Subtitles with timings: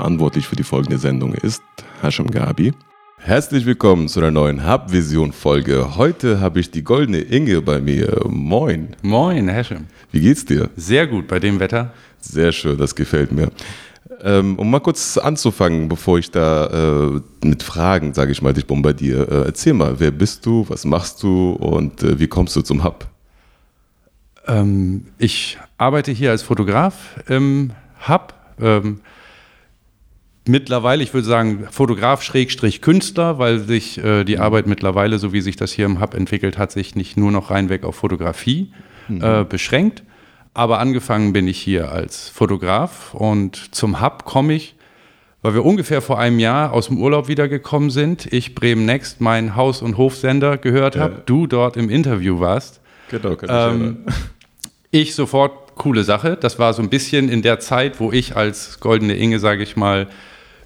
[0.00, 1.62] verantwortlich für die folgende Sendung ist
[2.02, 2.72] Hashim Gabi.
[3.18, 5.94] Herzlich willkommen zu einer neuen Hub-Vision-Folge.
[5.96, 8.22] Heute habe ich die goldene Inge bei mir.
[8.26, 8.96] Moin.
[9.02, 9.88] Moin, Hashim.
[10.10, 10.70] Wie geht's dir?
[10.74, 11.92] Sehr gut bei dem Wetter.
[12.18, 13.50] Sehr schön, das gefällt mir.
[14.22, 18.66] Ähm, um mal kurz anzufangen, bevor ich da äh, mit Fragen, sage ich mal, dich
[18.66, 19.24] bombardiere.
[19.24, 22.84] Äh, erzähl mal, wer bist du, was machst du und äh, wie kommst du zum
[22.84, 23.06] Hub?
[24.46, 27.72] Ähm, ich arbeite hier als Fotograf im
[28.08, 28.32] Hub.
[28.58, 29.00] Ähm,
[30.50, 35.40] mittlerweile, ich würde sagen, Fotograf Schrägstrich Künstler, weil sich äh, die Arbeit mittlerweile, so wie
[35.40, 38.72] sich das hier im Hub entwickelt hat, sich nicht nur noch reinweg auf Fotografie
[39.08, 39.22] mhm.
[39.22, 40.02] äh, beschränkt.
[40.52, 44.74] Aber angefangen bin ich hier als Fotograf und zum Hub komme ich,
[45.42, 48.30] weil wir ungefähr vor einem Jahr aus dem Urlaub wiedergekommen sind.
[48.32, 51.02] Ich Bremen Next, mein Haus- und Hofsender gehört ja.
[51.02, 52.80] habe, du dort im Interview warst.
[53.10, 53.98] Genau, kann ähm,
[54.90, 56.36] ich sofort coole Sache.
[56.38, 59.76] Das war so ein bisschen in der Zeit, wo ich als goldene Inge, sage ich
[59.76, 60.08] mal,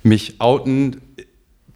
[0.05, 1.00] mich outen,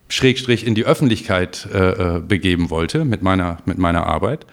[0.09, 4.47] Schrägstrich in die Öffentlichkeit äh, äh, begeben wollte mit meiner, mit meiner Arbeit.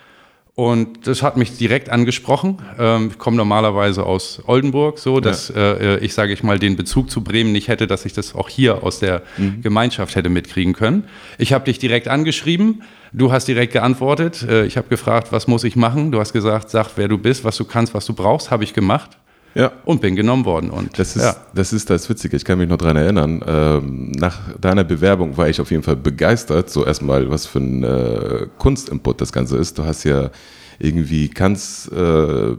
[0.56, 2.60] Und das hat mich direkt angesprochen.
[2.80, 5.74] Ähm, ich komme normalerweise aus Oldenburg, so dass ja.
[5.74, 8.48] äh, ich, sage ich mal, den Bezug zu Bremen nicht hätte, dass ich das auch
[8.48, 9.62] hier aus der mhm.
[9.62, 11.06] Gemeinschaft hätte mitkriegen können.
[11.38, 12.84] Ich habe dich direkt angeschrieben.
[13.12, 14.44] Du hast direkt geantwortet.
[14.44, 16.14] Äh, ich habe gefragt, was muss ich machen?
[16.14, 18.50] Du hast gesagt, sag, wer du bist, was du kannst, was du brauchst.
[18.50, 19.18] Habe ich gemacht.
[19.56, 19.72] Ja.
[19.86, 20.70] Und bin genommen worden.
[20.70, 21.36] Und, das, ist, ja.
[21.54, 23.44] das ist das Witzige, ich kann mich noch daran erinnern.
[23.48, 26.70] Ähm, nach deiner Bewerbung war ich auf jeden Fall begeistert.
[26.70, 29.78] So erstmal, was für ein äh, Kunstinput das Ganze ist.
[29.78, 30.30] Du hast ja
[30.78, 32.56] irgendwie ganz äh,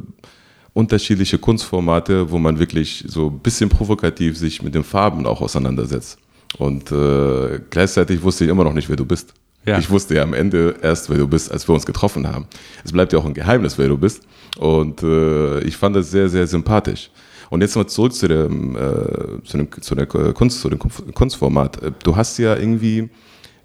[0.72, 6.18] unterschiedliche Kunstformate, wo man wirklich so ein bisschen provokativ sich mit den Farben auch auseinandersetzt.
[6.58, 9.34] Und äh, gleichzeitig wusste ich immer noch nicht, wer du bist.
[9.66, 9.78] Ja.
[9.78, 12.46] Ich wusste ja am Ende erst, wer du bist, als wir uns getroffen haben.
[12.84, 14.22] Es bleibt ja auch ein Geheimnis, wer du bist.
[14.58, 17.10] Und äh, ich fand das sehr, sehr sympathisch.
[17.50, 21.80] Und jetzt mal zurück zu, dem, äh, zu, dem, zu der Kunst, zu dem Kunstformat.
[22.02, 23.10] Du hast ja irgendwie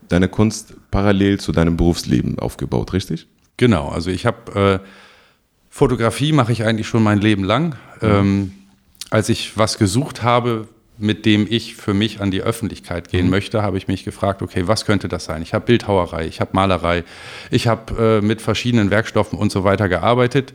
[0.08, 3.28] deine Kunst parallel zu deinem Berufsleben aufgebaut, richtig?
[3.58, 4.88] Genau, also ich habe äh,
[5.70, 7.76] Fotografie mache ich eigentlich schon mein Leben lang.
[8.02, 8.09] Mhm.
[8.09, 8.52] Ähm,
[9.09, 10.68] als ich was gesucht habe,
[11.02, 13.32] mit dem ich für mich an die Öffentlichkeit gehen mhm.
[13.32, 15.42] möchte, habe ich mich gefragt, okay, was könnte das sein?
[15.42, 17.04] Ich habe Bildhauerei, ich habe Malerei,
[17.50, 20.54] ich habe äh, mit verschiedenen Werkstoffen und so weiter gearbeitet,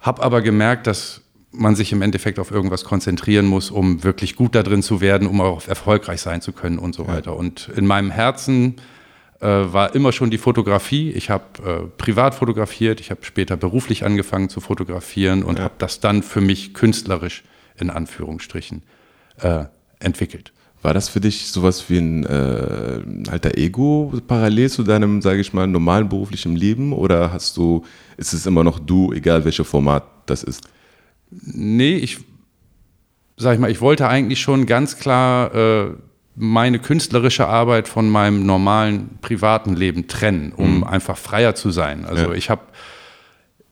[0.00, 1.20] habe aber gemerkt, dass
[1.52, 5.28] man sich im Endeffekt auf irgendwas konzentrieren muss, um wirklich gut da drin zu werden,
[5.28, 7.08] um auch erfolgreich sein zu können und so ja.
[7.08, 7.36] weiter.
[7.36, 8.76] Und in meinem Herzen
[9.40, 11.10] äh, war immer schon die Fotografie.
[11.10, 15.64] Ich habe äh, privat fotografiert, ich habe später beruflich angefangen zu fotografieren und ja.
[15.64, 17.44] habe das dann für mich künstlerisch
[17.76, 18.82] in Anführungsstrichen
[19.40, 19.64] äh,
[20.00, 20.52] entwickelt.
[20.82, 25.54] War das für dich sowas wie ein äh, alter Ego parallel zu deinem, sage ich
[25.54, 27.84] mal, normalen beruflichen Leben oder hast du,
[28.18, 30.68] ist es immer noch du, egal welches Format das ist?
[31.30, 32.18] Nee, ich
[33.36, 35.90] sag ich mal, ich wollte eigentlich schon ganz klar äh,
[36.36, 40.84] meine künstlerische Arbeit von meinem normalen privaten Leben trennen, um mhm.
[40.84, 42.04] einfach freier zu sein.
[42.04, 42.32] Also ja.
[42.34, 42.62] ich habe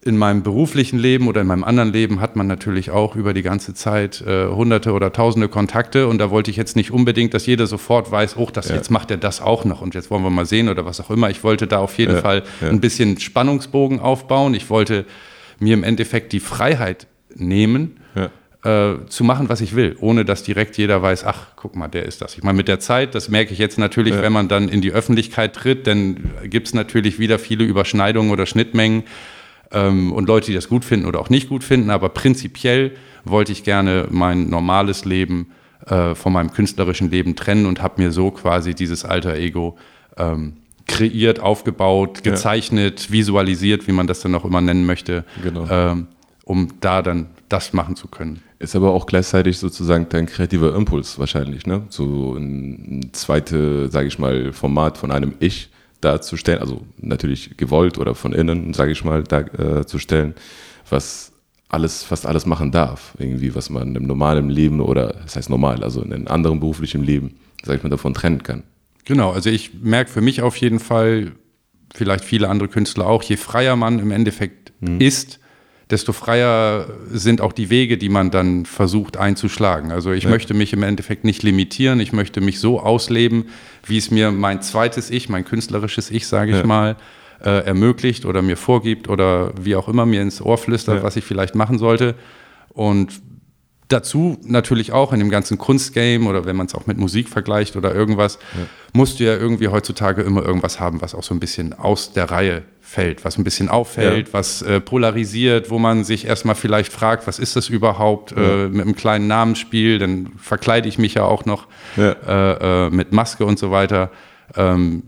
[0.05, 3.43] in meinem beruflichen Leben oder in meinem anderen Leben hat man natürlich auch über die
[3.43, 7.47] ganze Zeit äh, hunderte oder tausende Kontakte und da wollte ich jetzt nicht unbedingt, dass
[7.47, 8.75] jeder sofort weiß, oh, das, ja.
[8.75, 11.11] jetzt macht er das auch noch und jetzt wollen wir mal sehen oder was auch
[11.11, 11.31] immer.
[11.31, 12.69] Ich wollte da auf jeden ja, Fall ja.
[12.69, 14.55] ein bisschen Spannungsbogen aufbauen.
[14.55, 15.05] Ich wollte
[15.61, 17.97] mir im Endeffekt die Freiheit nehmen,
[18.65, 22.07] äh, zu machen, was ich will, ohne dass direkt jeder weiß, ach, guck mal, der
[22.07, 22.37] ist das.
[22.37, 24.93] Ich meine, mit der Zeit, das merke ich jetzt natürlich, wenn man dann in die
[24.93, 29.03] Öffentlichkeit tritt, dann gibt es natürlich wieder viele Überschneidungen oder Schnittmengen
[29.73, 32.93] ähm, und Leute, die das gut finden oder auch nicht gut finden, aber prinzipiell
[33.25, 35.53] wollte ich gerne mein normales Leben
[35.87, 39.77] äh, von meinem künstlerischen Leben trennen und habe mir so quasi dieses alter Ego
[40.17, 40.55] ähm,
[40.87, 43.13] kreiert, aufgebaut, gezeichnet, ja.
[43.13, 45.67] visualisiert, wie man das dann auch immer nennen möchte, genau.
[45.71, 46.09] ähm,
[46.45, 48.43] um da dann das machen zu können.
[48.59, 51.83] Ist aber auch gleichzeitig sozusagen dein kreativer Impuls wahrscheinlich, ne?
[51.89, 55.69] So ein zweites, sage ich mal, Format von einem Ich,
[56.03, 61.33] darzustellen, also natürlich gewollt oder von innen, sage ich mal, darzustellen, äh, was
[61.69, 65.83] alles, fast alles machen darf, irgendwie, was man im normalen Leben oder, das heißt normal,
[65.83, 68.63] also in einem anderen beruflichen Leben, sage ich mal, davon trennen kann.
[69.05, 71.33] Genau, also ich merke für mich auf jeden Fall,
[71.95, 75.01] vielleicht viele andere Künstler auch, je freier man im Endeffekt mhm.
[75.01, 75.41] ist,
[75.91, 79.93] desto freier sind auch die Wege, die man dann versucht einzuschlagen.
[79.93, 80.31] Also ich ja.
[80.31, 83.47] möchte mich im Endeffekt nicht limitieren, ich möchte mich so ausleben,
[83.85, 86.67] wie es mir mein zweites Ich, mein künstlerisches Ich, sage ich ja.
[86.67, 86.97] mal,
[87.43, 91.03] äh, ermöglicht oder mir vorgibt oder wie auch immer mir ins Ohr flüstert, ja.
[91.03, 92.15] was ich vielleicht machen sollte.
[92.69, 93.21] Und
[93.93, 97.77] dazu natürlich auch in dem ganzen Kunstgame oder wenn man es auch mit Musik vergleicht
[97.77, 98.67] oder irgendwas, ja.
[98.93, 102.31] musst du ja irgendwie heutzutage immer irgendwas haben, was auch so ein bisschen aus der
[102.31, 104.33] Reihe fällt, was ein bisschen auffällt, ja.
[104.35, 108.65] was äh, polarisiert, wo man sich erstmal vielleicht fragt, was ist das überhaupt ja.
[108.65, 111.67] äh, mit einem kleinen Namensspiel, dann verkleide ich mich ja auch noch.
[111.97, 114.11] Äh, äh mit Maske und so weiter.
[114.57, 115.03] Ähm,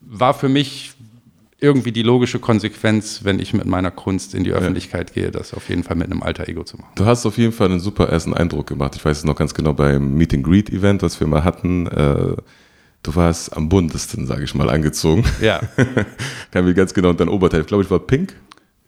[0.00, 0.95] war für mich
[1.66, 5.68] irgendwie die logische Konsequenz, wenn ich mit meiner Kunst in die Öffentlichkeit gehe, das auf
[5.68, 6.90] jeden Fall mit einem alter Ego zu machen.
[6.94, 8.94] Du hast auf jeden Fall einen super ersten Eindruck gemacht.
[8.96, 11.86] Ich weiß es noch ganz genau beim Meet and Greet Event, was wir mal hatten
[11.88, 12.36] äh,
[13.02, 15.22] Du warst am buntesten, sage ich mal, angezogen.
[15.40, 15.60] Ja.
[16.50, 17.10] kann mich ganz genau.
[17.10, 18.34] Und dein Oberteil, ich glaube ich, war pink.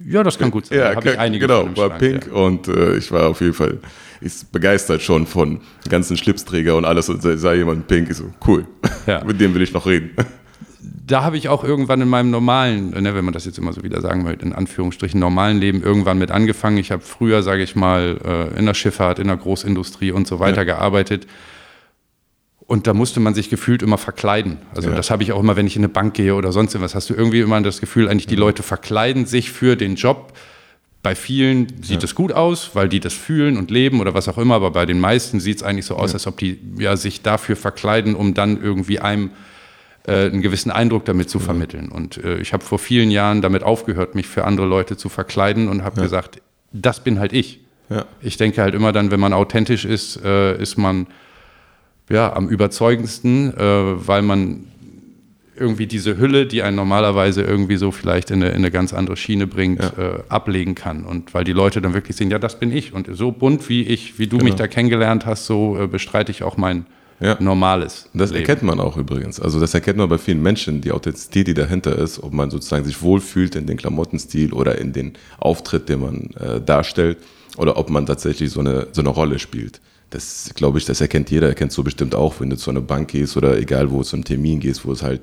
[0.04, 0.78] Ja, das kann gut sein.
[0.78, 2.32] Ja, da ich einige genau, war Schrank, pink ja.
[2.32, 3.78] und äh, ich war auf jeden Fall
[4.20, 8.66] ist begeistert schon von ganzen Schlipsträger und alles und sah jemand pink, ich so, cool,
[9.06, 9.22] ja.
[9.26, 10.10] mit dem will ich noch reden.
[11.08, 13.82] Da habe ich auch irgendwann in meinem normalen, ne, wenn man das jetzt immer so
[13.82, 16.78] wieder sagen will, in Anführungsstrichen normalen Leben irgendwann mit angefangen.
[16.78, 20.38] Ich habe früher, sage ich mal, äh, in der Schifffahrt, in der Großindustrie und so
[20.38, 20.64] weiter ja.
[20.64, 21.26] gearbeitet
[22.68, 24.58] und da musste man sich gefühlt immer verkleiden.
[24.74, 24.94] Also ja.
[24.94, 27.08] das habe ich auch immer, wenn ich in eine Bank gehe oder sonst irgendwas, hast
[27.08, 30.34] du irgendwie immer das Gefühl, eigentlich die Leute verkleiden sich für den Job.
[31.02, 34.36] Bei vielen sieht es gut aus, weil die das fühlen und leben oder was auch
[34.36, 36.14] immer, aber bei den meisten sieht es eigentlich so aus, ja.
[36.16, 39.30] als ob die ja, sich dafür verkleiden, um dann irgendwie einem
[40.08, 41.88] äh, einen gewissen Eindruck damit zu vermitteln.
[41.88, 45.68] Und äh, ich habe vor vielen Jahren damit aufgehört, mich für andere Leute zu verkleiden
[45.68, 46.40] und habe gesagt,
[46.72, 47.60] das bin halt ich.
[48.20, 51.06] Ich denke halt immer dann, wenn man authentisch ist, äh, ist man
[52.10, 53.60] ja, am überzeugendsten, äh,
[54.06, 54.64] weil man
[55.56, 59.16] irgendwie diese Hülle, die einen normalerweise irgendwie so vielleicht in eine, in eine ganz andere
[59.16, 59.88] Schiene bringt, ja.
[59.98, 61.04] äh, ablegen kann.
[61.04, 62.92] Und weil die Leute dann wirklich sehen, ja, das bin ich.
[62.92, 64.50] Und so bunt wie ich, wie du genau.
[64.50, 66.86] mich da kennengelernt hast, so äh, bestreite ich auch mein
[67.20, 67.36] ja.
[67.40, 68.08] normales.
[68.14, 68.40] Das Leben.
[68.40, 69.40] erkennt man auch übrigens.
[69.40, 72.84] Also das erkennt man bei vielen Menschen, die Authentizität, die dahinter ist, ob man sozusagen
[72.84, 77.18] sich wohlfühlt in den Klamottenstil oder in den Auftritt, den man äh, darstellt,
[77.56, 79.80] oder ob man tatsächlich so eine, so eine Rolle spielt.
[80.10, 83.08] Das glaube ich, das erkennt jeder, erkennt so bestimmt auch, wenn du zu einer Bank
[83.08, 85.20] gehst oder egal wo, zu einem Termin gehst, wo es halt,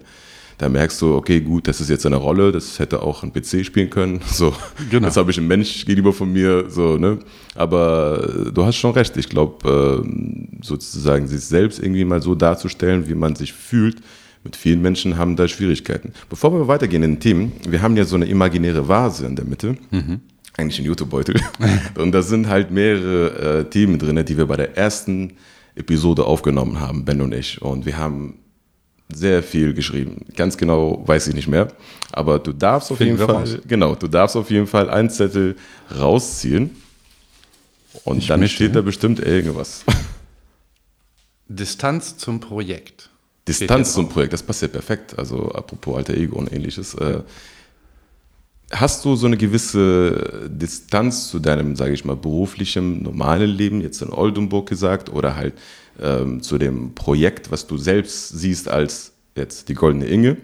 [0.58, 3.66] da merkst du, okay, gut, das ist jetzt eine Rolle, das hätte auch ein PC
[3.66, 4.22] spielen können.
[4.36, 4.54] So,
[4.90, 5.08] genau.
[5.08, 7.20] jetzt habe ich einen Mensch gegenüber von mir, so, ne?
[7.56, 9.16] Aber äh, du hast schon recht.
[9.18, 13.98] Ich glaube, ähm, sozusagen sich selbst irgendwie mal so darzustellen, wie man sich fühlt,
[14.44, 16.14] mit vielen Menschen haben da Schwierigkeiten.
[16.30, 19.46] Bevor wir weitergehen in den Themen, wir haben ja so eine imaginäre Vase in der
[19.46, 19.78] Mitte.
[19.92, 20.22] Mhm
[20.58, 21.36] eigentlich ein YouTube-Beutel.
[21.98, 25.34] und da sind halt mehrere äh, Themen drin, die wir bei der ersten
[25.76, 27.62] Episode aufgenommen haben, Ben und ich.
[27.62, 28.36] Und wir haben
[29.14, 30.26] sehr viel geschrieben.
[30.36, 31.72] Ganz genau weiß ich nicht mehr.
[32.12, 33.58] Aber du darfst auf Finden jeden Fall, raus.
[33.68, 35.56] genau, du darfst auf jeden Fall einen Zettel
[35.98, 36.76] rausziehen.
[38.04, 38.56] Und ich dann möchte.
[38.56, 39.84] steht da bestimmt irgendwas.
[41.48, 43.10] Distanz zum Projekt.
[43.48, 45.18] Distanz zum Projekt, das passt ja perfekt.
[45.18, 46.96] Also apropos alter Ego und ähnliches.
[46.96, 47.22] Äh,
[48.76, 54.02] Hast du so eine gewisse Distanz zu deinem, sage ich mal, beruflichen, normalen Leben, jetzt
[54.02, 55.54] in Oldenburg gesagt, oder halt
[56.02, 60.38] ähm, zu dem Projekt, was du selbst siehst als jetzt die Goldene Inge?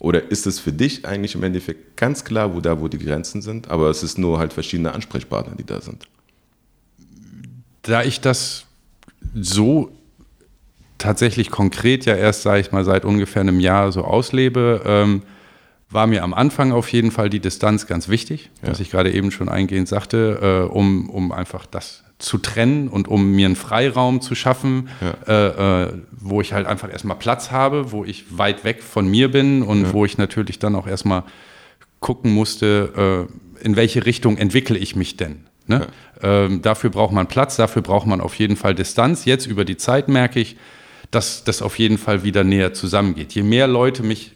[0.00, 3.40] Oder ist es für dich eigentlich im Endeffekt ganz klar, wo da, wo die Grenzen
[3.40, 6.08] sind, aber es ist nur halt verschiedene Ansprechpartner, die da sind?
[7.82, 8.66] Da ich das
[9.32, 9.92] so
[10.98, 15.22] tatsächlich konkret ja erst, sage ich mal, seit ungefähr einem Jahr so auslebe, ähm,
[15.96, 18.68] war mir am Anfang auf jeden Fall die Distanz ganz wichtig, ja.
[18.68, 23.08] was ich gerade eben schon eingehend sagte, äh, um, um einfach das zu trennen und
[23.08, 25.14] um mir einen Freiraum zu schaffen, ja.
[25.26, 29.30] äh, äh, wo ich halt einfach erstmal Platz habe, wo ich weit weg von mir
[29.30, 29.92] bin und ja.
[29.92, 31.24] wo ich natürlich dann auch erstmal
[32.00, 33.26] gucken musste,
[33.62, 35.46] äh, in welche Richtung entwickle ich mich denn.
[35.66, 35.86] Ne?
[36.22, 39.24] Ähm, dafür braucht man Platz, dafür braucht man auf jeden Fall Distanz.
[39.24, 40.56] Jetzt über die Zeit merke ich,
[41.10, 43.32] dass das auf jeden Fall wieder näher zusammengeht.
[43.32, 44.35] Je mehr Leute mich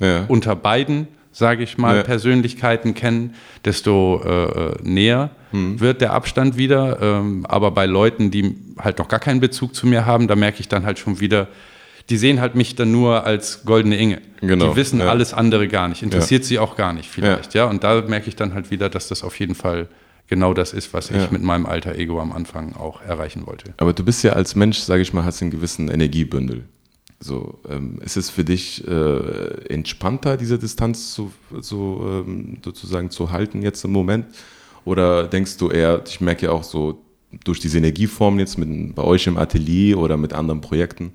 [0.00, 0.24] ja.
[0.28, 2.02] unter beiden, sage ich mal, ja.
[2.02, 5.78] Persönlichkeiten kennen, desto äh, näher mhm.
[5.80, 6.98] wird der Abstand wieder.
[7.00, 10.60] Ähm, aber bei Leuten, die halt noch gar keinen Bezug zu mir haben, da merke
[10.60, 11.48] ich dann halt schon wieder,
[12.08, 14.20] die sehen halt mich dann nur als goldene Inge.
[14.40, 14.70] Genau.
[14.70, 15.08] Die wissen ja.
[15.08, 17.54] alles andere gar nicht, interessiert sie auch gar nicht vielleicht.
[17.54, 17.66] Ja.
[17.66, 19.88] Und da merke ich dann halt wieder, dass das auf jeden Fall
[20.26, 23.74] genau das ist, was ich mit meinem alter Ego am Anfang auch erreichen wollte.
[23.76, 26.64] Aber du bist ja als Mensch, sage ich mal, hast einen gewissen Energiebündel.
[27.22, 33.30] So, ähm, ist es für dich äh, entspannter, diese Distanz zu, so, ähm, sozusagen zu
[33.30, 34.26] halten jetzt im Moment?
[34.86, 37.02] Oder denkst du eher, ich merke ja auch so
[37.44, 41.12] durch diese Energieformen jetzt mit, bei euch im Atelier oder mit anderen Projekten,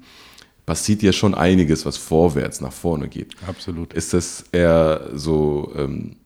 [0.65, 3.35] passiert ja schon einiges, was vorwärts, nach vorne geht.
[3.47, 3.93] Absolut.
[3.93, 6.17] Ist das eher so ähm,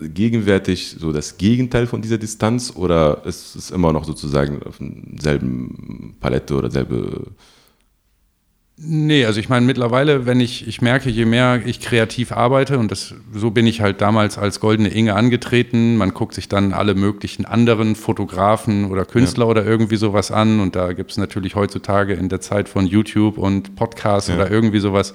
[0.00, 6.16] gegenwärtig so das Gegenteil von dieser Distanz oder ist es immer noch sozusagen auf derselben
[6.20, 7.28] Palette oder selbe
[8.78, 12.90] Nee, also ich meine mittlerweile, wenn ich, ich merke, je mehr ich kreativ arbeite und
[12.90, 16.94] das, so bin ich halt damals als Goldene Inge angetreten, man guckt sich dann alle
[16.94, 19.50] möglichen anderen Fotografen oder Künstler ja.
[19.50, 23.38] oder irgendwie sowas an und da gibt es natürlich heutzutage in der Zeit von YouTube
[23.38, 24.34] und Podcasts ja.
[24.34, 25.14] oder irgendwie sowas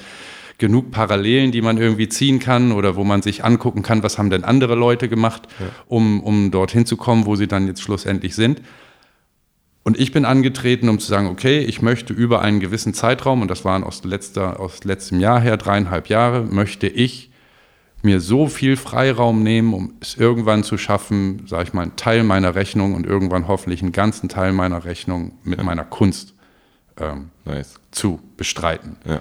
[0.58, 4.32] genug Parallelen, die man irgendwie ziehen kann oder wo man sich angucken kann, was haben
[4.32, 5.68] denn andere Leute gemacht, ja.
[5.88, 8.62] um, um dorthin zu kommen, wo sie dann jetzt schlussendlich sind.
[9.84, 13.50] Und ich bin angetreten, um zu sagen, okay, ich möchte über einen gewissen Zeitraum, und
[13.50, 17.32] das waren aus, letzter, aus letztem Jahr her, dreieinhalb Jahre, möchte ich
[18.04, 22.24] mir so viel Freiraum nehmen, um es irgendwann zu schaffen, sage ich mal, einen Teil
[22.24, 25.66] meiner Rechnung und irgendwann hoffentlich einen ganzen Teil meiner Rechnung mit ja.
[25.66, 26.34] meiner Kunst
[27.00, 27.76] ähm, nice.
[27.92, 28.98] zu bestreiten.
[29.06, 29.16] Ja.
[29.16, 29.20] Äh,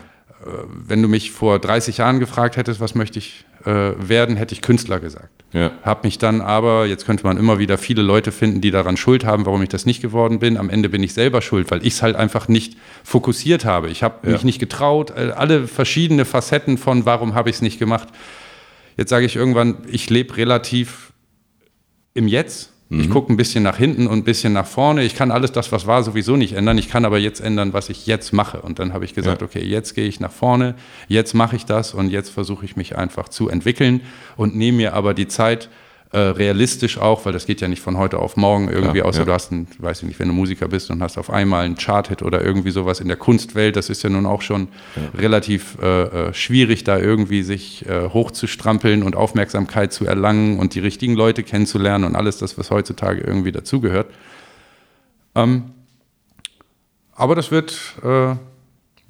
[0.68, 4.62] wenn du mich vor 30 Jahren gefragt hättest, was möchte ich äh, werden, hätte ich
[4.62, 5.39] Künstler gesagt.
[5.52, 5.72] Ja.
[5.82, 9.24] Habe mich dann aber, jetzt könnte man immer wieder viele Leute finden, die daran Schuld
[9.24, 10.56] haben, warum ich das nicht geworden bin.
[10.56, 13.88] Am Ende bin ich selber schuld, weil ich es halt einfach nicht fokussiert habe.
[13.88, 14.32] Ich habe ja.
[14.32, 15.10] mich nicht getraut.
[15.10, 18.08] Äh, alle verschiedene Facetten von, warum habe ich es nicht gemacht.
[18.96, 21.12] Jetzt sage ich irgendwann, ich lebe relativ
[22.14, 23.00] im Jetzt Mhm.
[23.00, 25.04] Ich gucke ein bisschen nach hinten und ein bisschen nach vorne.
[25.04, 26.76] Ich kann alles das, was war, sowieso nicht ändern.
[26.76, 28.60] Ich kann aber jetzt ändern, was ich jetzt mache.
[28.60, 29.46] Und dann habe ich gesagt, ja.
[29.46, 30.74] okay, jetzt gehe ich nach vorne,
[31.06, 34.00] jetzt mache ich das und jetzt versuche ich mich einfach zu entwickeln
[34.36, 35.70] und nehme mir aber die Zeit,
[36.12, 39.20] äh, realistisch auch, weil das geht ja nicht von heute auf morgen irgendwie, ja, außer
[39.20, 39.24] ja.
[39.26, 41.76] du hast einen, weiß ich nicht, wenn du Musiker bist und hast auf einmal einen
[41.76, 45.20] Chart-Hit oder irgendwie sowas in der Kunstwelt, das ist ja nun auch schon ja.
[45.20, 50.80] relativ äh, äh, schwierig, da irgendwie sich äh, hochzustrampeln und Aufmerksamkeit zu erlangen und die
[50.80, 54.10] richtigen Leute kennenzulernen und alles das, was heutzutage irgendwie dazugehört.
[55.36, 55.70] Ähm,
[57.14, 58.34] aber das wird äh,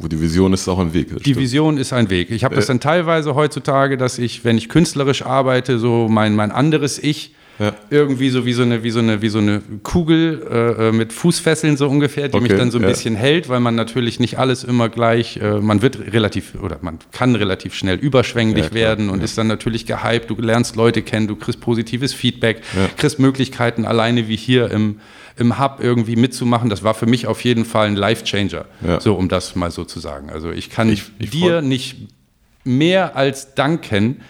[0.00, 1.09] wo die Vision ist auch ein Weg.
[1.09, 1.37] Die stimmt.
[1.37, 2.30] Vision ist ein Weg.
[2.30, 6.50] Ich habe das dann teilweise heutzutage, dass ich, wenn ich künstlerisch arbeite, so mein, mein
[6.50, 7.75] anderes Ich, ja.
[7.90, 11.12] irgendwie so wie so eine, wie so eine, wie so eine Kugel äh, äh mit
[11.12, 12.88] Fußfesseln so ungefähr, die okay, mich dann so ein ja.
[12.88, 16.99] bisschen hält, weil man natürlich nicht alles immer gleich, äh, man wird relativ oder man
[17.12, 21.28] kann relativ schnell überschwänglich ja, werden und ist dann natürlich gehypt, du lernst Leute kennen,
[21.28, 22.62] du kriegst positives Feedback,
[22.97, 24.97] kriegst Möglichkeiten alleine wie hier im
[25.37, 28.64] im Hub irgendwie mitzumachen, das war für mich auf jeden Fall ein Life-Changer.
[28.87, 29.00] Ja.
[29.00, 30.30] So, um das mal so zu sagen.
[30.30, 32.08] Also ich kann ich, ich dir nicht
[32.64, 34.20] mehr als danken,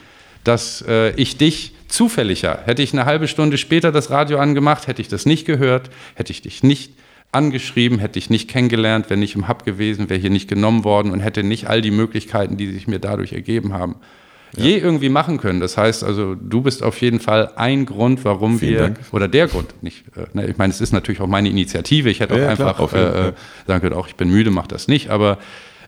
[0.45, 5.03] dass äh, ich dich zufälliger, hätte ich eine halbe Stunde später das Radio angemacht, hätte
[5.03, 6.93] ich das nicht gehört, hätte ich dich nicht
[7.33, 11.13] angeschrieben, hätte ich nicht kennengelernt, wäre nicht im Hub gewesen, wäre hier nicht genommen worden
[11.13, 13.97] und hätte nicht all die Möglichkeiten, die sich mir dadurch ergeben haben,
[14.57, 14.65] ja.
[14.65, 15.61] je irgendwie machen können.
[15.61, 18.99] Das heißt also, du bist auf jeden Fall ein Grund, warum Vielen wir, Dank.
[19.13, 22.21] oder der Grund, nicht, äh, ne, ich meine, es ist natürlich auch meine Initiative, ich
[22.21, 23.33] hätte ja, auch ja, einfach äh, äh,
[23.67, 25.39] sagen können, auch ich bin müde, mach das nicht, aber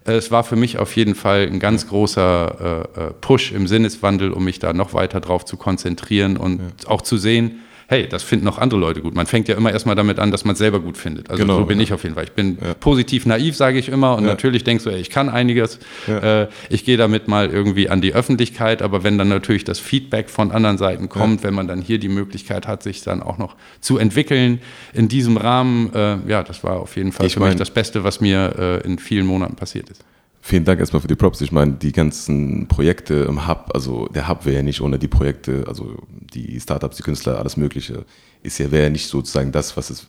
[0.06, 4.32] äh, es war für mich auf jeden Fall ein ganz großer äh, Push im Sinneswandel,
[4.32, 7.60] um mich da noch weiter drauf zu konzentrieren und auch zu sehen,
[7.92, 9.14] hey, das finden auch andere Leute gut.
[9.14, 11.28] Man fängt ja immer erstmal damit an, dass man es selber gut findet.
[11.28, 11.84] Also genau, so bin ja.
[11.84, 12.24] ich auf jeden Fall.
[12.24, 12.72] Ich bin ja.
[12.72, 14.16] positiv naiv, sage ich immer.
[14.16, 14.30] Und ja.
[14.30, 15.78] natürlich denkst du, ey, ich kann einiges.
[16.08, 18.80] Äh, ich gehe damit mal irgendwie an die Öffentlichkeit.
[18.80, 22.08] Aber wenn dann natürlich das Feedback von anderen Seiten kommt, wenn man dann hier die
[22.08, 24.62] Möglichkeit hat, sich dann auch noch zu entwickeln
[24.94, 27.70] in diesem Rahmen, äh, ja, das war auf jeden Fall ich für mein, mich das
[27.70, 30.02] Beste, was mir äh, in vielen Monaten passiert ist.
[30.44, 31.40] Vielen Dank erstmal für die Props.
[31.40, 35.06] Ich meine, die ganzen Projekte im Hub, also der Hub wäre ja nicht ohne die
[35.06, 38.04] Projekte, also die Startups, die Künstler, alles Mögliche,
[38.42, 40.08] ist ja, wäre ja nicht sozusagen das, was es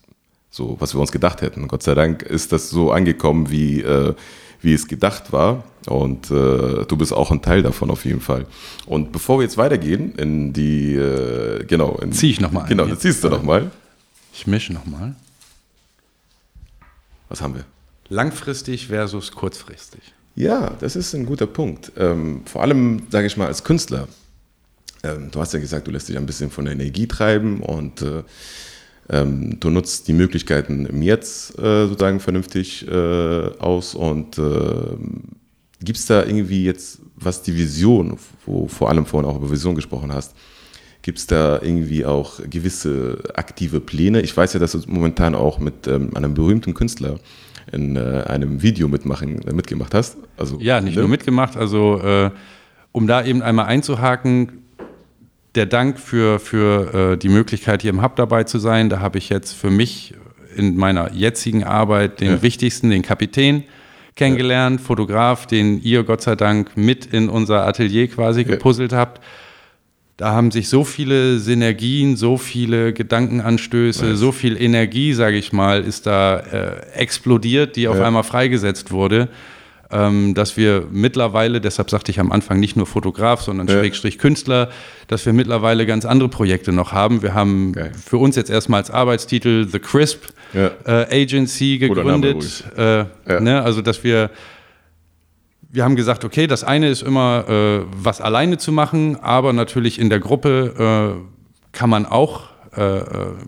[0.50, 1.68] so, was wir uns gedacht hätten.
[1.68, 4.16] Gott sei Dank ist das so angekommen, wie, äh,
[4.60, 5.66] wie es gedacht war.
[5.86, 8.48] Und äh, du bist auch ein Teil davon auf jeden Fall.
[8.88, 11.98] Und bevor wir jetzt weitergehen in die, äh, genau.
[11.98, 13.70] In, Zieh ich nochmal Genau, das ziehst du nochmal.
[14.34, 15.16] Ich mische nochmal.
[17.30, 17.66] Was haben wir?
[18.10, 20.02] Langfristig versus kurzfristig.
[20.36, 21.92] Ja, das ist ein guter Punkt.
[21.98, 24.08] Ähm, vor allem, sage ich mal, als Künstler.
[25.04, 28.02] Ähm, du hast ja gesagt, du lässt dich ein bisschen von der Energie treiben und
[28.02, 28.24] äh,
[29.10, 34.98] ähm, du nutzt die Möglichkeiten im Jetzt äh, sozusagen vernünftig äh, aus und äh,
[35.82, 39.76] gibt es da irgendwie jetzt, was die Vision, wo vor allem vorhin auch über Vision
[39.76, 40.34] gesprochen hast,
[41.02, 44.22] gibt es da irgendwie auch gewisse aktive Pläne?
[44.22, 47.20] Ich weiß ja, dass du momentan auch mit ähm, einem berühmten Künstler
[47.74, 50.18] in äh, einem Video mitmachen, äh, mitgemacht hast.
[50.38, 51.02] Also, ja, nicht ne?
[51.02, 52.32] nur mitgemacht, also äh,
[52.92, 54.64] um da eben einmal einzuhaken,
[55.56, 58.90] der Dank für, für äh, die Möglichkeit, hier im Hub dabei zu sein.
[58.90, 60.16] Da habe ich jetzt für mich
[60.56, 62.42] in meiner jetzigen Arbeit den ja.
[62.42, 63.64] wichtigsten, den Kapitän,
[64.16, 64.86] kennengelernt, ja.
[64.86, 69.00] Fotograf, den ihr Gott sei Dank mit in unser Atelier quasi gepuzzelt ja.
[69.00, 69.22] habt
[70.18, 74.20] da haben sich so viele Synergien, so viele Gedankenanstöße, nice.
[74.20, 78.06] so viel Energie, sage ich mal, ist da äh, explodiert, die auf ja.
[78.06, 79.30] einmal freigesetzt wurde,
[79.92, 83.74] ähm, dass wir mittlerweile, deshalb sagte ich am Anfang nicht nur Fotograf, sondern ja.
[83.74, 84.70] Schrägstrich Künstler,
[85.08, 87.24] dass wir mittlerweile ganz andere Projekte noch haben.
[87.24, 87.92] Wir haben Geil.
[87.94, 90.72] für uns jetzt erstmal als Arbeitstitel The Crisp ja.
[90.86, 92.64] äh, Agency gegründet.
[92.78, 93.06] Äh,
[93.40, 94.30] ne, also dass wir
[95.74, 100.00] wir haben gesagt, okay, das eine ist immer, äh, was alleine zu machen, aber natürlich
[100.00, 102.44] in der Gruppe äh, kann man auch
[102.78, 103.04] äh, äh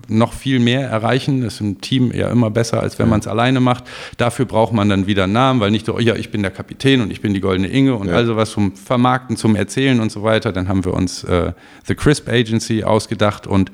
[0.07, 1.41] noch viel mehr erreichen.
[1.41, 3.83] Das ist im Team eher immer besser, als wenn man es alleine macht.
[4.17, 6.49] Dafür braucht man dann wieder einen Namen, weil nicht so, oh ja, ich bin der
[6.49, 8.15] Kapitän und ich bin die goldene Inge und ja.
[8.15, 10.51] also was zum Vermarkten, zum Erzählen und so weiter.
[10.51, 11.53] Dann haben wir uns äh,
[11.83, 13.71] The Crisp Agency ausgedacht und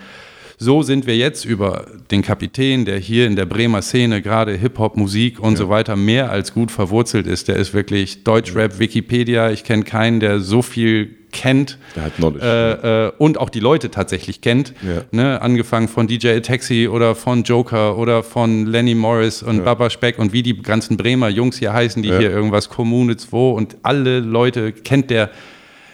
[0.61, 4.95] so sind wir jetzt über den Kapitän, der hier in der Bremer Szene gerade Hip-Hop,
[4.95, 5.57] Musik und ja.
[5.57, 7.47] so weiter mehr als gut verwurzelt ist.
[7.47, 9.49] Der ist wirklich Deutschrap, Wikipedia.
[9.49, 14.75] Ich kenne keinen, der so viel kennt äh, äh, und auch die Leute tatsächlich kennt.
[14.83, 15.01] Ja.
[15.11, 15.41] Ne?
[15.41, 19.63] Angefangen von DJ Taxi oder von Joker oder von Lenny Morris und ja.
[19.63, 22.19] Baba Speck und wie die ganzen Bremer Jungs hier heißen, die ja.
[22.19, 25.31] hier irgendwas Kommune 2 und alle Leute kennt der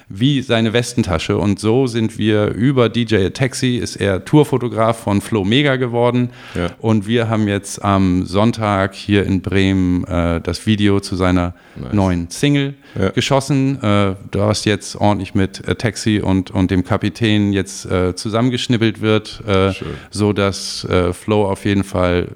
[0.09, 1.37] wie seine Westentasche.
[1.37, 6.29] Und so sind wir über DJ Taxi, ist er Tourfotograf von Flo Mega geworden.
[6.55, 6.69] Ja.
[6.79, 11.93] Und wir haben jetzt am Sonntag hier in Bremen äh, das Video zu seiner nice.
[11.93, 13.09] neuen Single ja.
[13.09, 13.81] geschossen.
[13.81, 19.01] Äh, du hast jetzt ordentlich mit äh, Taxi und, und dem Kapitän jetzt äh, zusammengeschnibbelt
[19.01, 19.73] wird, äh,
[20.09, 22.29] so dass äh, Flo auf jeden Fall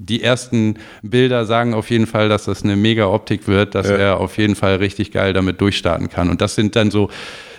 [0.00, 3.96] die ersten Bilder sagen auf jeden Fall, dass das eine mega Optik wird, dass ja.
[3.96, 6.30] er auf jeden Fall richtig geil damit durchstarten kann.
[6.30, 7.10] Und das sind dann so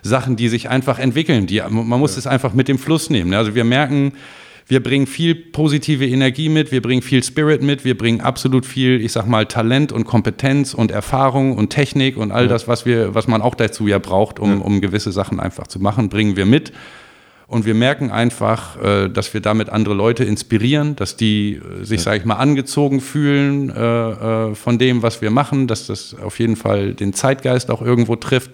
[0.02, 1.46] Sachen, die sich einfach entwickeln.
[1.46, 2.20] Die, man muss ja.
[2.20, 3.30] es einfach mit dem Fluss nehmen.
[3.30, 3.38] Ne?
[3.38, 4.14] Also wir merken,
[4.68, 9.02] wir bringen viel positive Energie mit, wir bringen viel Spirit mit, wir bringen absolut viel,
[9.02, 12.50] ich sag mal, Talent und Kompetenz und Erfahrung und Technik und all ja.
[12.50, 15.80] das, was wir, was man auch dazu ja braucht, um, um gewisse Sachen einfach zu
[15.80, 16.72] machen, bringen wir mit.
[17.52, 22.02] Und wir merken einfach, äh, dass wir damit andere Leute inspirieren, dass die äh, sich,
[22.02, 26.56] sage ich mal, angezogen fühlen äh, von dem, was wir machen, dass das auf jeden
[26.56, 28.52] Fall den Zeitgeist auch irgendwo trifft.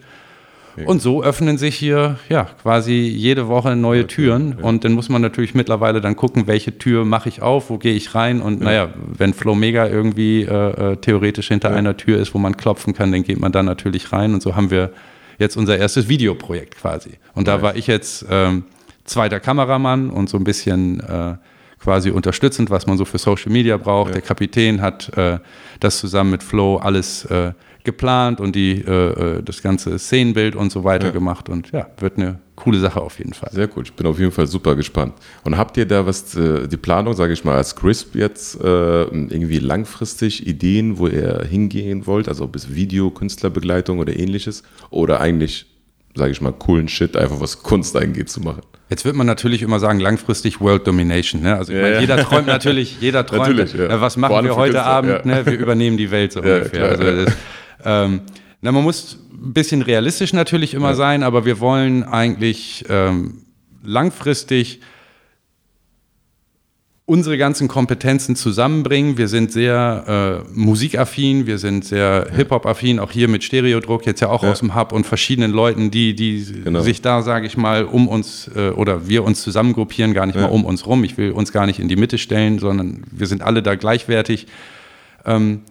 [0.85, 4.53] Und so öffnen sich hier ja quasi jede Woche neue Türen.
[4.53, 7.93] Und dann muss man natürlich mittlerweile dann gucken, welche Tür mache ich auf, wo gehe
[7.93, 8.41] ich rein.
[8.41, 12.95] Und naja, wenn Flow Mega irgendwie äh, theoretisch hinter einer Tür ist, wo man klopfen
[12.95, 14.33] kann, dann geht man da natürlich rein.
[14.33, 14.91] Und so haben wir
[15.37, 17.11] jetzt unser erstes Videoprojekt quasi.
[17.35, 18.63] Und da war ich jetzt ähm,
[19.07, 21.35] zweiter Kameramann und so ein bisschen äh,
[21.79, 24.09] quasi unterstützend, was man so für Social Media braucht.
[24.09, 24.13] Ja.
[24.13, 25.39] Der Kapitän hat äh,
[25.79, 30.71] das zusammen mit Flo alles äh, geplant und die, äh, äh, das ganze Szenenbild und
[30.71, 31.11] so weiter ja.
[31.11, 33.51] gemacht und ja, wird eine coole Sache auf jeden Fall.
[33.53, 35.13] Sehr cool, ich bin auf jeden Fall super gespannt.
[35.45, 39.59] Und habt ihr da was, äh, die Planung, sage ich mal, als Crisp jetzt irgendwie
[39.59, 45.67] langfristig Ideen, wo ihr hingehen wollt, also ob es Video, Künstlerbegleitung oder ähnliches oder eigentlich,
[46.15, 48.63] sage ich mal, coolen Shit, einfach was Kunst eingeht zu machen?
[48.89, 51.41] Jetzt wird man natürlich immer sagen, langfristig World Domination.
[51.41, 51.57] Ne?
[51.57, 52.01] Also ich ja, meine, ja.
[52.01, 53.87] jeder träumt natürlich, jeder träumt, natürlich, ja.
[53.89, 55.25] Ne, was machen wir heute Abend?
[55.25, 55.45] Ne?
[55.45, 56.69] Wir übernehmen die Welt so ungefähr.
[56.69, 57.33] Klar, also das,
[57.83, 58.21] ähm,
[58.61, 63.43] na, man muss ein bisschen realistisch natürlich immer sein, aber wir wollen eigentlich ähm,
[63.83, 64.79] langfristig
[67.07, 69.17] unsere ganzen Kompetenzen zusammenbringen.
[69.17, 72.27] Wir sind sehr äh, musikaffin, wir sind sehr.
[72.35, 74.51] Hip-Hop-affin, auch hier mit Stereodruck, jetzt ja auch ja.
[74.51, 76.81] aus dem Hub und verschiedenen Leuten, die, die genau.
[76.81, 80.41] sich da, sage ich mal, um uns äh, oder wir uns zusammengruppieren, gar nicht ja.
[80.41, 81.05] mal um uns rum.
[81.05, 84.45] Ich will uns gar nicht in die Mitte stellen, sondern wir sind alle da gleichwertig.
[85.25, 85.61] Ähm,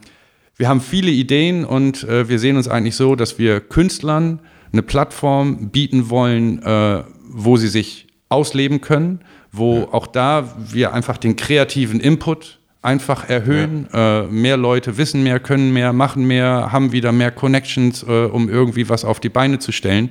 [0.57, 4.41] wir haben viele Ideen und äh, wir sehen uns eigentlich so, dass wir Künstlern
[4.73, 9.21] eine Plattform bieten wollen, äh, wo sie sich ausleben können
[9.53, 9.89] wo ja.
[9.93, 13.89] auch da wir einfach den kreativen Input einfach erhöhen.
[13.93, 14.21] Ja.
[14.21, 18.49] Äh, mehr Leute wissen mehr, können mehr, machen mehr, haben wieder mehr Connections, äh, um
[18.49, 20.11] irgendwie was auf die Beine zu stellen.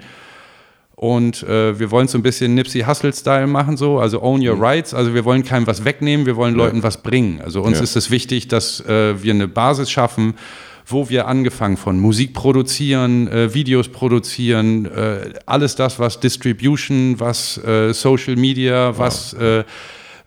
[0.95, 4.63] Und äh, wir wollen so ein bisschen Nipsey Hustle-Style machen, so, also own your mhm.
[4.63, 4.93] rights.
[4.93, 7.41] Also wir wollen keinem was wegnehmen, wir wollen Leuten was bringen.
[7.41, 10.35] Also uns ist es wichtig, dass äh, wir eine Basis schaffen,
[10.85, 17.57] wo wir angefangen von Musik produzieren, äh, Videos produzieren, äh, alles das, was Distribution, was
[17.65, 18.99] äh, Social Media, wow.
[18.99, 19.63] was äh,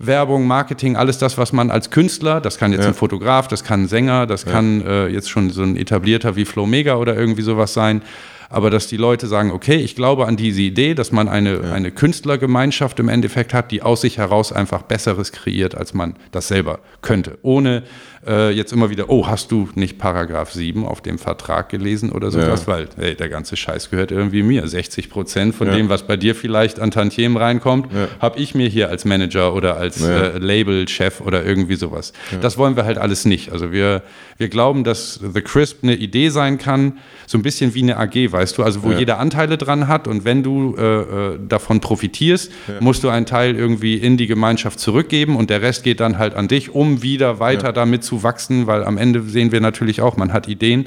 [0.00, 2.88] Werbung, Marketing, alles das, was man als Künstler, das kann jetzt ja.
[2.88, 4.52] ein Fotograf, das kann ein Sänger, das ja.
[4.52, 8.02] kann äh, jetzt schon so ein etablierter wie Flow Mega oder irgendwie sowas sein,
[8.50, 11.72] aber dass die Leute sagen, okay, ich glaube an diese Idee, dass man eine, ja.
[11.72, 16.48] eine Künstlergemeinschaft im Endeffekt hat, die aus sich heraus einfach Besseres kreiert, als man das
[16.48, 17.82] selber könnte, ohne
[18.26, 22.30] äh, jetzt immer wieder, oh, hast du nicht Paragraph 7 auf dem Vertrag gelesen oder
[22.30, 22.72] sowas, ja.
[22.72, 24.66] weil hey, der ganze Scheiß gehört irgendwie mir.
[24.66, 25.74] 60 Prozent von ja.
[25.74, 28.08] dem, was bei dir vielleicht an Tantiemen reinkommt, ja.
[28.20, 32.12] habe ich mir hier als Manager oder als äh, Labelchef oder irgendwie sowas.
[32.40, 33.52] Das wollen wir halt alles nicht.
[33.52, 34.02] Also wir,
[34.36, 38.32] wir glauben, dass The Crisp eine Idee sein kann, so ein bisschen wie eine AG,
[38.32, 42.50] weißt du, also wo jeder Anteile dran hat und wenn du äh, äh, davon profitierst,
[42.80, 46.34] musst du einen Teil irgendwie in die Gemeinschaft zurückgeben und der Rest geht dann halt
[46.34, 50.16] an dich, um wieder weiter damit zu wachsen, weil am Ende sehen wir natürlich auch,
[50.16, 50.86] man hat Ideen.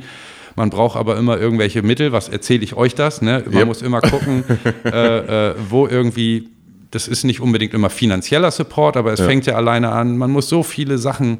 [0.55, 2.11] Man braucht aber immer irgendwelche Mittel.
[2.11, 3.21] Was erzähle ich euch das?
[3.21, 3.43] Ne?
[3.45, 3.67] Man yep.
[3.67, 4.43] muss immer gucken,
[4.83, 6.49] äh, äh, wo irgendwie,
[6.91, 9.25] das ist nicht unbedingt immer finanzieller Support, aber es ja.
[9.25, 10.17] fängt ja alleine an.
[10.17, 11.39] Man muss so viele Sachen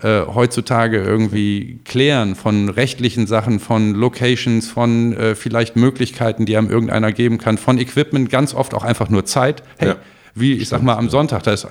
[0.00, 6.70] äh, heutzutage irgendwie klären von rechtlichen Sachen, von Locations, von äh, vielleicht Möglichkeiten, die einem
[6.70, 9.62] irgendeiner geben kann, von Equipment, ganz oft auch einfach nur Zeit.
[9.78, 9.96] Hey, ja.
[10.34, 11.66] wie ich sag mal am Sonntag, da ist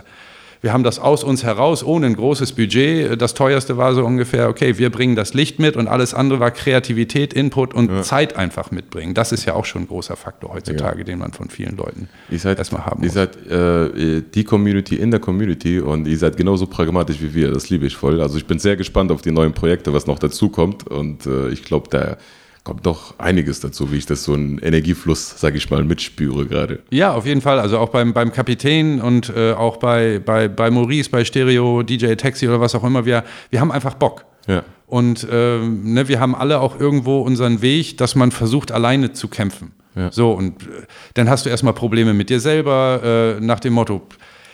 [0.61, 3.19] wir haben das aus uns heraus, ohne ein großes Budget.
[3.19, 6.51] Das teuerste war so ungefähr, okay, wir bringen das Licht mit und alles andere war
[6.51, 8.01] Kreativität, Input und ja.
[8.03, 9.15] Zeit einfach mitbringen.
[9.15, 11.03] Das ist ja auch schon ein großer Faktor heutzutage, ja.
[11.03, 13.07] den man von vielen Leuten seid, erstmal haben muss.
[13.07, 17.51] Ihr seid äh, die Community in der Community und ihr seid genauso pragmatisch wie wir.
[17.51, 18.21] Das liebe ich voll.
[18.21, 21.49] Also ich bin sehr gespannt auf die neuen Projekte, was noch dazu kommt und äh,
[21.49, 22.17] ich glaube, da
[22.63, 26.79] kommt doch einiges dazu, wie ich das so einen Energiefluss, sage ich mal, mitspüre gerade.
[26.91, 27.59] Ja, auf jeden Fall.
[27.59, 32.13] Also auch beim, beim Kapitän und äh, auch bei, bei, bei Maurice, bei Stereo, DJ
[32.15, 33.05] Taxi oder was auch immer.
[33.05, 34.25] Wir, wir haben einfach Bock.
[34.47, 34.63] Ja.
[34.85, 39.27] Und äh, ne, wir haben alle auch irgendwo unseren Weg, dass man versucht, alleine zu
[39.27, 39.71] kämpfen.
[39.95, 40.11] Ja.
[40.11, 40.83] So, und äh,
[41.15, 44.01] dann hast du erstmal Probleme mit dir selber, äh, nach dem Motto,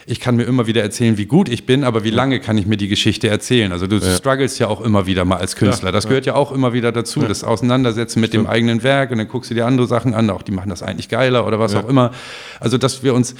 [0.09, 2.65] ich kann mir immer wieder erzählen, wie gut ich bin, aber wie lange kann ich
[2.65, 3.73] mir die Geschichte erzählen?
[3.73, 4.15] Also du ja.
[4.15, 5.91] struggles ja auch immer wieder mal als Künstler.
[5.91, 8.45] Das gehört ja auch immer wieder dazu, das Auseinandersetzen mit Stimmt.
[8.45, 10.81] dem eigenen Werk und dann guckst du dir andere Sachen an, auch die machen das
[10.81, 12.11] eigentlich geiler oder was auch immer.
[12.61, 13.35] Also dass wir uns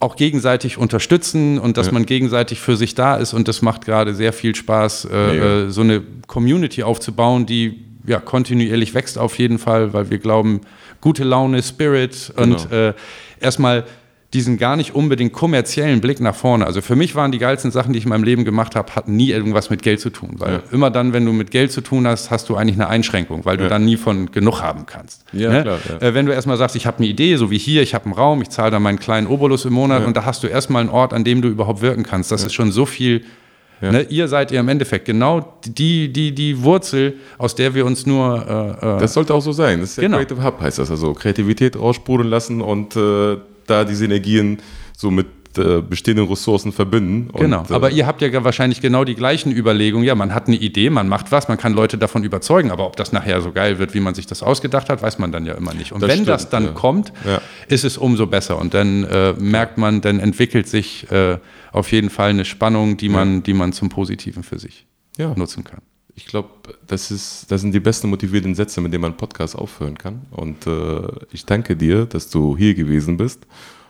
[0.00, 1.92] auch gegenseitig unterstützen und dass ja.
[1.92, 3.32] man gegenseitig für sich da ist.
[3.32, 8.18] Und das macht gerade sehr viel Spaß, äh, äh, so eine Community aufzubauen, die ja
[8.18, 10.62] kontinuierlich wächst auf jeden Fall, weil wir glauben,
[11.00, 12.56] gute Laune, Spirit genau.
[12.56, 12.94] und äh,
[13.40, 13.84] erstmal
[14.32, 16.64] diesen gar nicht unbedingt kommerziellen Blick nach vorne.
[16.64, 19.16] Also für mich waren die geilsten Sachen, die ich in meinem Leben gemacht habe, hatten
[19.16, 20.34] nie irgendwas mit Geld zu tun.
[20.38, 20.62] Weil ja.
[20.70, 23.56] immer dann, wenn du mit Geld zu tun hast, hast du eigentlich eine Einschränkung, weil
[23.56, 25.24] du dann nie von genug haben kannst.
[25.32, 25.62] Ja, ne?
[25.62, 26.08] klar, ja.
[26.08, 28.14] Äh, wenn du erstmal sagst, ich habe eine Idee, so wie hier, ich habe einen
[28.14, 30.90] Raum, ich zahle da meinen kleinen Obolus im Monat und da hast du erstmal einen
[30.90, 32.30] Ort, an dem du überhaupt wirken kannst.
[32.30, 33.24] Das ist schon so viel.
[33.80, 34.02] Ne?
[34.10, 38.78] Ihr seid ihr im Endeffekt genau die, die, die Wurzel, aus der wir uns nur.
[38.82, 39.80] Äh, äh das sollte auch so sein.
[39.80, 40.18] Das ist ja genau.
[40.18, 40.90] Creative Hub, heißt das.
[40.90, 43.38] Also Kreativität raussprudeln lassen und äh,
[43.70, 44.58] da diese Energien
[44.96, 45.26] so mit
[45.58, 47.28] äh, bestehenden Ressourcen verbinden.
[47.36, 50.04] Genau, und, äh, aber ihr habt ja wahrscheinlich genau die gleichen Überlegungen.
[50.06, 52.94] Ja, man hat eine Idee, man macht was, man kann Leute davon überzeugen, aber ob
[52.94, 55.54] das nachher so geil wird, wie man sich das ausgedacht hat, weiß man dann ja
[55.54, 55.90] immer nicht.
[55.90, 56.70] Und wenn stimmt, das dann ja.
[56.70, 57.40] kommt, ja.
[57.66, 58.58] ist es umso besser.
[58.58, 61.38] Und dann äh, merkt man, dann entwickelt sich äh,
[61.72, 63.40] auf jeden Fall eine Spannung, die man, ja.
[63.40, 64.86] die man zum Positiven für sich
[65.18, 65.80] nutzen kann.
[66.14, 66.48] Ich glaube,
[66.86, 70.22] das, das sind die besten motivierenden Sätze, mit denen man einen Podcast aufhören kann.
[70.30, 73.46] Und äh, ich danke dir, dass du hier gewesen bist.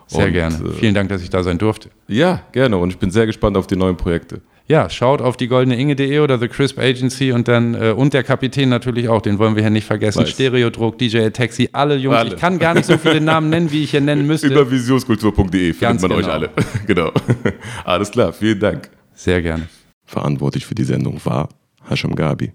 [0.07, 0.57] Sehr und, gerne.
[0.57, 1.91] Äh, Vielen Dank, dass ich da sein durfte.
[2.09, 2.77] Ja, gerne.
[2.77, 4.41] Und ich bin sehr gespannt auf die neuen Projekte.
[4.71, 8.23] Ja, schaut auf die goldene Inge.de oder The Crisp Agency und dann äh, und der
[8.23, 10.21] Kapitän natürlich auch, den wollen wir hier nicht vergessen.
[10.21, 10.31] Weiß.
[10.31, 12.17] Stereodruck, DJ Taxi, alle Jungs.
[12.17, 12.35] Alle.
[12.35, 14.47] Ich kann gar nicht so viele Namen nennen, wie ich hier nennen müsste.
[14.47, 16.23] Über visionskultur.de findet Ganz man genau.
[16.23, 16.51] euch alle.
[16.87, 17.11] genau.
[17.85, 18.91] Alles klar, vielen Dank.
[19.13, 19.67] Sehr gerne.
[20.05, 21.49] Verantwortlich für die Sendung war
[21.89, 22.53] Hasham Gabi.